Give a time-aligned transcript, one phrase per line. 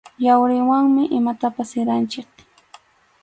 [0.25, 2.27] Yawriwanmi imatapas siranchik.